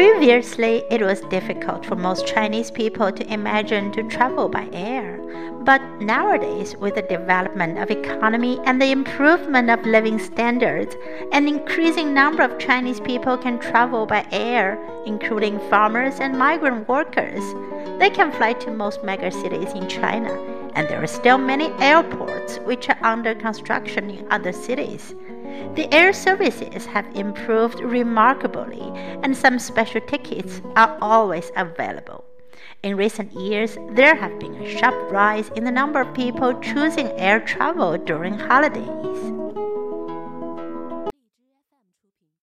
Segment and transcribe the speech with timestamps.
[0.00, 5.18] Previously, it was difficult for most Chinese people to imagine to travel by air.
[5.62, 10.96] But nowadays, with the development of economy and the improvement of living standards,
[11.32, 17.44] an increasing number of Chinese people can travel by air, including farmers and migrant workers.
[17.98, 20.32] They can fly to most megacities in China,
[20.74, 25.14] and there are still many airports which are under construction in other cities.
[25.74, 28.82] The air services have improved remarkably,
[29.22, 32.24] and some special tickets are always available.
[32.82, 37.08] In recent years, there have been a sharp rise in the number of people choosing
[37.18, 39.69] air travel during holidays.